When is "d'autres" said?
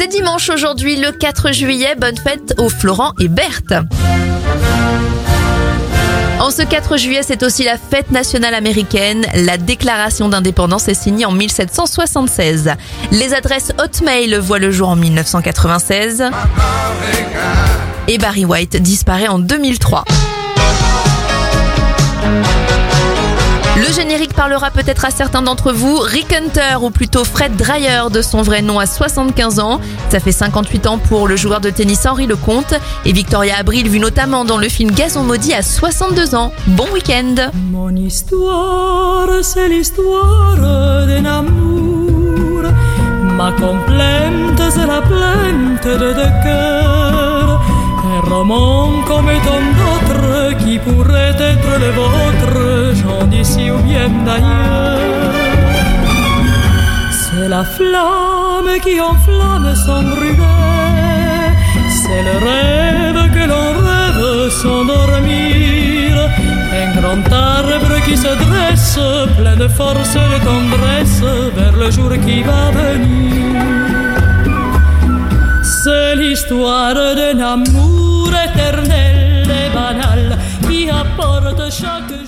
49.26-50.17